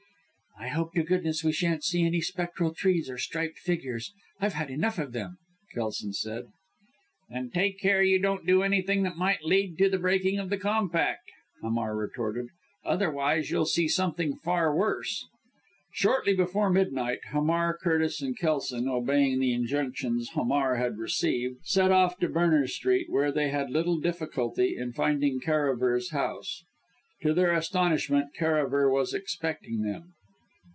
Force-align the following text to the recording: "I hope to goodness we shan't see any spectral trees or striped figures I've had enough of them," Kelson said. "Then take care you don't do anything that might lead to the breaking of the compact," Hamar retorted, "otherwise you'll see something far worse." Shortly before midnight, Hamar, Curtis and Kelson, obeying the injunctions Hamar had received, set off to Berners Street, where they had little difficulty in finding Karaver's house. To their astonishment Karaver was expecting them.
"I 0.59 0.67
hope 0.67 0.93
to 0.93 1.01
goodness 1.01 1.43
we 1.43 1.53
shan't 1.53 1.83
see 1.83 2.03
any 2.05 2.21
spectral 2.21 2.71
trees 2.71 3.09
or 3.09 3.17
striped 3.17 3.57
figures 3.57 4.13
I've 4.39 4.53
had 4.53 4.69
enough 4.69 4.99
of 4.99 5.11
them," 5.11 5.37
Kelson 5.73 6.13
said. 6.13 6.43
"Then 7.29 7.49
take 7.49 7.79
care 7.79 8.03
you 8.03 8.19
don't 8.19 8.45
do 8.45 8.61
anything 8.61 9.01
that 9.03 9.17
might 9.17 9.43
lead 9.43 9.77
to 9.79 9.89
the 9.89 9.97
breaking 9.97 10.37
of 10.37 10.51
the 10.51 10.59
compact," 10.59 11.31
Hamar 11.63 11.95
retorted, 11.97 12.45
"otherwise 12.85 13.49
you'll 13.49 13.65
see 13.65 13.87
something 13.87 14.35
far 14.35 14.73
worse." 14.75 15.25
Shortly 15.93 16.35
before 16.35 16.69
midnight, 16.69 17.19
Hamar, 17.31 17.75
Curtis 17.81 18.21
and 18.21 18.37
Kelson, 18.37 18.87
obeying 18.87 19.39
the 19.39 19.53
injunctions 19.53 20.29
Hamar 20.35 20.75
had 20.75 20.99
received, 20.99 21.65
set 21.65 21.91
off 21.91 22.17
to 22.19 22.29
Berners 22.29 22.75
Street, 22.75 23.09
where 23.09 23.31
they 23.31 23.49
had 23.49 23.71
little 23.71 23.99
difficulty 23.99 24.77
in 24.77 24.93
finding 24.93 25.39
Karaver's 25.41 26.11
house. 26.11 26.63
To 27.23 27.33
their 27.33 27.51
astonishment 27.51 28.35
Karaver 28.37 28.91
was 28.91 29.15
expecting 29.15 29.81
them. 29.81 30.13